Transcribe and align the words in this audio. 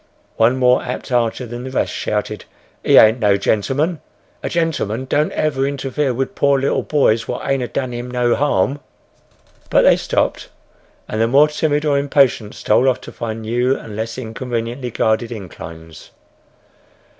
One 0.37 0.57
more 0.57 0.81
apt 0.81 1.11
archer 1.11 1.45
than 1.45 1.63
the 1.63 1.69
rest, 1.69 1.93
shouted, 1.93 2.45
"He 2.83 2.97
ain't 2.97 3.19
no 3.19 3.37
gentleman—a 3.37 4.49
gentleman 4.49 5.05
don't 5.05 5.29
never 5.29 5.67
interfere 5.67 6.11
wid 6.11 6.33
poor 6.33 6.59
little 6.59 6.81
boys 6.81 7.27
what 7.27 7.47
ain't 7.47 7.61
a 7.61 7.67
done 7.67 7.91
him 7.93 8.09
no 8.09 8.33
harm!" 8.35 8.79
But 9.69 9.83
they 9.83 9.97
stopped, 9.97 10.49
and 11.07 11.21
the 11.21 11.27
more 11.27 11.49
timid 11.49 11.85
or 11.85 11.99
impatient 11.99 12.55
stole 12.55 12.89
off 12.89 12.99
to 13.01 13.11
find 13.11 13.43
new 13.43 13.77
and 13.77 13.95
less 13.95 14.17
inconveniently 14.17 14.89
guarded 14.89 15.31
inclines. 15.31 16.09